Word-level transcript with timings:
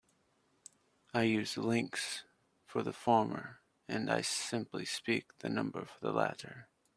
I 1.13 1.21
use 1.25 1.57
"links" 1.57 2.23
for 2.65 2.81
the 2.81 2.91
former 2.91 3.59
and 3.87 4.09
I 4.09 4.21
simply 4.21 4.83
speak 4.83 5.37
the 5.41 5.49
number 5.49 5.85
for 5.85 5.99
the 5.99 6.11
latter. 6.11 6.69